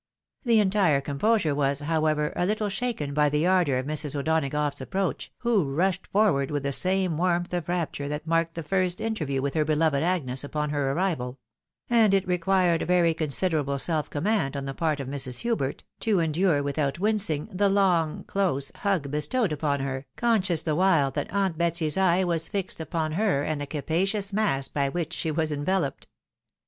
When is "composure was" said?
0.99-1.81